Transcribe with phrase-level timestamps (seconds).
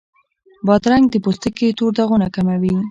[0.65, 2.73] بادرنګ د پوستکي تور داغونه کموي.